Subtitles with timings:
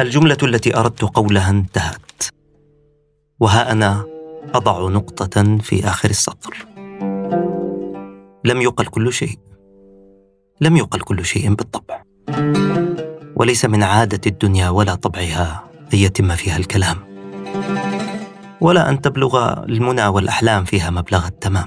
[0.00, 2.22] الجملة التي أردت قولها انتهت.
[3.40, 4.04] وها أنا
[4.54, 6.66] أضع نقطة في آخر السطر.
[8.44, 9.38] لم يقل كل شيء.
[10.60, 12.02] لم يقل كل شيء بالطبع.
[13.36, 15.64] وليس من عادة الدنيا ولا طبعها
[15.94, 16.96] أن يتم فيها الكلام.
[18.60, 21.66] ولا أن تبلغ المنى والأحلام فيها مبلغ التمام.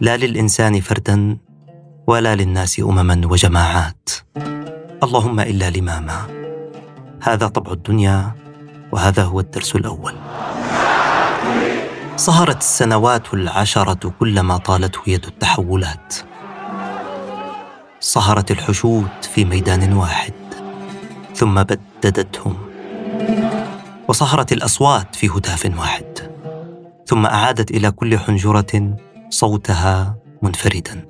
[0.00, 1.38] لا للإنسان فردا
[2.06, 4.08] ولا للناس أمما وجماعات.
[5.02, 6.37] اللهم إلا لماما
[7.28, 8.32] هذا طبع الدنيا
[8.92, 10.14] وهذا هو الدرس الأول.
[12.16, 16.14] صهرت السنوات العشرة كلما طالته يد التحولات.
[18.00, 20.32] صهرت الحشود في ميدان واحد
[21.34, 22.56] ثم بددتهم.
[24.08, 26.32] وصهرت الأصوات في هتاف واحد
[27.06, 28.96] ثم أعادت إلى كل حنجرة
[29.30, 31.06] صوتها منفردا.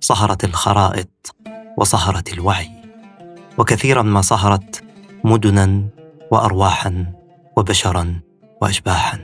[0.00, 1.34] صهرت الخرائط
[1.78, 2.70] وصهرت الوعي
[3.58, 4.83] وكثيرا ما صهرت
[5.24, 5.88] مدنا
[6.30, 7.12] وأرواحا
[7.56, 8.20] وبشرا
[8.62, 9.18] وأشباحا.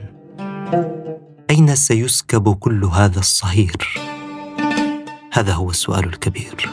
[1.49, 4.01] أين سيسكب كل هذا الصهير؟
[5.33, 6.69] هذا هو السؤال الكبير.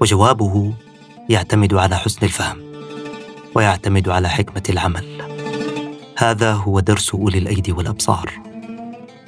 [0.00, 0.72] وجوابه
[1.28, 2.58] يعتمد على حسن الفهم
[3.54, 5.06] ويعتمد على حكمة العمل.
[6.18, 8.32] هذا هو درس أولي الأيدي والأبصار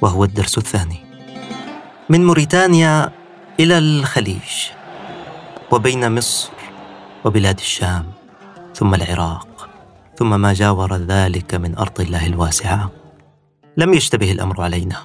[0.01, 0.99] وهو الدرس الثاني.
[2.09, 3.11] من موريتانيا
[3.59, 4.69] إلى الخليج
[5.71, 6.49] وبين مصر
[7.25, 8.05] وبلاد الشام.
[8.77, 9.69] ثم العراق
[10.15, 12.91] ثم ما جاور ذلك من أرض الله الواسعة.
[13.77, 14.95] لم يشتبه الأمر علينا.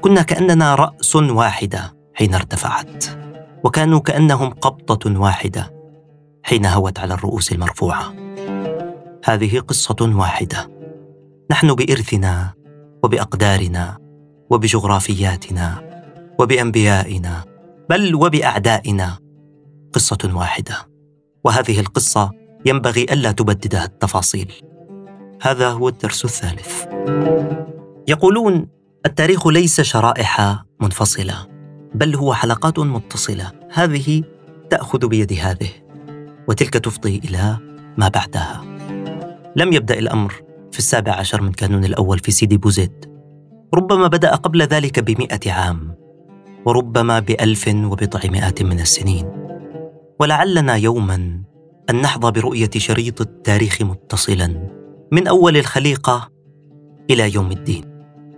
[0.00, 3.04] كنا كأننا رأس واحدة حين ارتفعت
[3.64, 5.72] وكانوا كأنهم قبضه واحدة
[6.42, 8.14] حين هوت على الرؤوس المرفوعة.
[9.24, 10.70] هذه قصة واحدة.
[11.50, 12.52] نحن بإرثنا
[13.02, 13.98] وبأقدارنا
[14.50, 15.82] وبجغرافياتنا
[16.38, 17.44] وبأنبيائنا
[17.90, 19.18] بل وبأعدائنا.
[19.92, 20.76] قصة واحدة.
[21.44, 24.52] وهذه القصة ينبغي ألا تبددها التفاصيل.
[25.42, 26.84] هذا هو الدرس الثالث.
[28.08, 28.68] يقولون
[29.06, 31.34] التاريخ ليس شرائح منفصلة
[31.94, 33.52] بل هو حلقات متصلة.
[33.72, 34.22] هذه
[34.70, 35.68] تأخذ بيد هذه
[36.48, 37.56] وتلك تفضي إلى
[37.96, 38.64] ما بعدها.
[39.56, 40.32] لم يبدأ الأمر
[40.72, 43.12] في السابع عشر من كانون الأول في سيدي بوزيد.
[43.74, 45.94] ربما بدأ قبل ذلك بمئة عام
[46.66, 49.28] وربما بألف وبضعمائة من السنين.
[50.20, 51.42] ولعلنا يوما
[51.90, 54.68] أن نحظى برؤية شريط التاريخ متصلا
[55.12, 56.30] من أول الخليقة
[57.10, 57.84] إلى يوم الدين.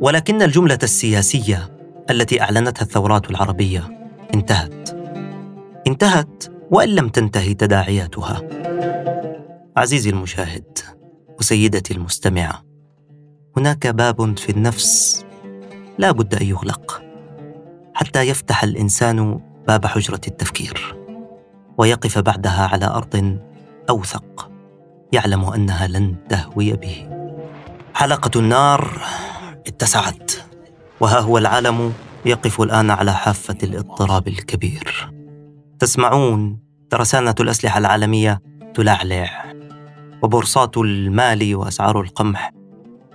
[0.01, 1.77] ولكن الجملة السياسية
[2.11, 4.91] التي أعلنتها الثورات العربية انتهت.
[5.87, 8.43] انتهت وإن لم تنتهي تداعياتها.
[9.77, 10.79] عزيزي المشاهد
[11.39, 12.65] وسيدتي المستمعة
[13.57, 15.25] هناك باب في النفس
[15.99, 17.03] لا بد أن يغلق
[17.95, 21.04] حتى يفتح الإنسان باب حجرة التفكير.
[21.79, 23.39] ويقف بعدها على أرض
[23.91, 24.51] أوثق
[25.13, 27.09] يعلم أنها لن تهوي به.
[27.95, 29.03] حلقة النار
[29.67, 30.33] اتسعت
[31.01, 31.93] وها هو العالم
[32.25, 35.13] يقف الآن على حافة الاضطراب الكبير.
[35.79, 36.59] تسمعون
[36.91, 38.41] ترسانه الأسلحة العالمية
[38.75, 39.53] تلعلع
[40.23, 42.53] وبورصات المال وأسعار القمح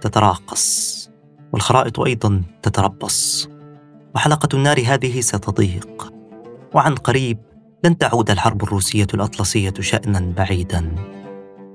[0.02, 1.10] تتراقص
[1.54, 3.50] والخرائط أيضا تتربص.
[4.16, 6.14] وحلقة النار هذه ستضيق
[6.74, 7.38] وعن قريب
[7.84, 10.96] لن تعود الحرب الروسية الأطلسية شأنا بعيدا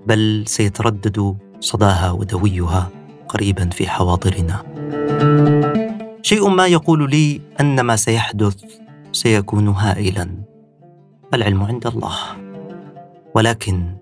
[0.07, 2.89] بل سيتردد صداها ودويها
[3.29, 4.63] قريبا في حواضرنا.
[6.23, 8.57] شيء ما يقول لي أن ما سيحدث
[9.13, 10.29] سيكون هائلا.
[11.35, 12.17] العلم عند الله.
[13.35, 13.95] ولكن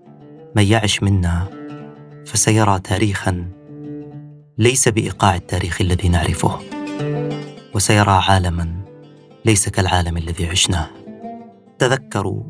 [0.55, 1.47] من يعش منا
[2.25, 3.45] فسيرى تاريخا
[4.57, 6.59] ليس بإيقاع التاريخ الذي نعرفه
[7.75, 8.75] وسيرى عالما
[9.45, 11.02] ليس كالعالم الذي عشناه.
[11.79, 12.43] تذكروا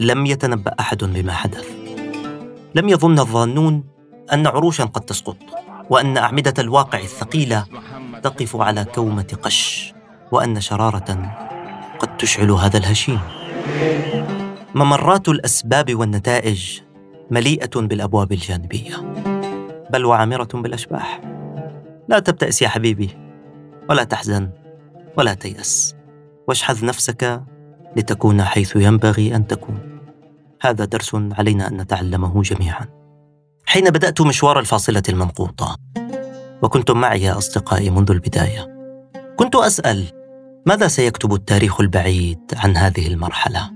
[0.00, 1.66] لم يتنبأ أحد بما حدث.
[2.74, 3.84] لم يظن الظانون
[4.32, 5.36] أن عروشا قد تسقط
[5.90, 7.66] وأن أعمدة الواقع الثقيلة
[8.22, 9.94] تقف على كومة قش
[10.32, 11.36] وأن شرارة
[11.98, 13.20] قد تشعل هذا الهشيم.
[14.74, 16.80] ممرات الأسباب والنتائج
[17.30, 18.96] مليئة بالأبواب الجانبية
[19.90, 21.20] بل وعامرة بالأشباح.
[22.08, 23.10] لا تبتئس يا حبيبي
[23.90, 24.50] ولا تحزن
[25.16, 25.94] ولا تيأس.
[26.48, 27.42] واشحذ نفسك
[27.96, 30.00] لتكون حيث ينبغي أن تكون
[30.62, 32.86] هذا درس علينا أن نتعلمه جميعا
[33.66, 35.76] حين بدأت مشوار الفاصلة الممقوطة
[36.62, 38.78] وكنتم معي يا أصدقائي منذ البداية
[39.36, 40.04] كنت أسأل
[40.66, 43.70] ماذا سيكتب التاريخ البعيد عن هذه المرحلة؟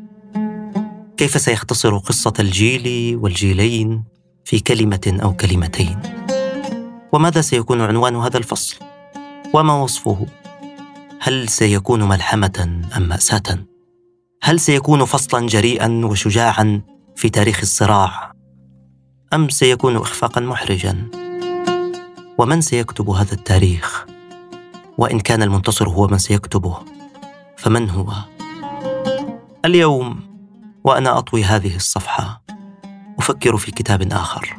[1.17, 4.05] كيف سيختصر قصة الجيل والجيلين
[4.45, 5.99] في كلمة أو كلمتين؟
[7.13, 8.77] وماذا سيكون عنوان هذا الفصل؟
[9.55, 10.27] وما وصفه
[11.21, 13.72] هل سيكون ملحمة أم مأساة
[14.45, 16.81] هل سيكون فصلا جريئا وشجاعا
[17.17, 18.33] في تاريخ الصراع؟
[19.33, 21.11] أم سيكون اخفاقا محرجا؟
[22.39, 24.07] ومن سيكتب هذا التاريخ؟
[24.99, 26.79] وإن كان المنتصر هو من سيكتبه
[27.57, 28.13] فمن هو؟
[29.65, 30.21] اليوم
[30.85, 32.43] وأنا أطوي هذه الصفحة
[33.19, 34.57] أفكر في كتاب آخر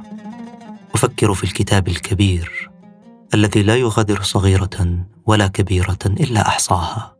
[0.95, 2.71] أفكر في الكتاب الكبير
[3.33, 7.15] الذي لا يغادر صغيرة ولا كبيرة إلا أحصاها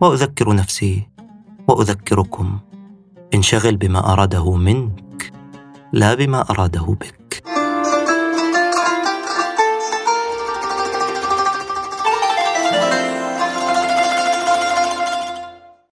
[0.00, 1.17] وأذكر نفسي
[1.68, 2.58] وأذكركم.
[3.34, 5.32] انشغل بما أراده منك
[5.92, 7.27] لا بما أراده بك.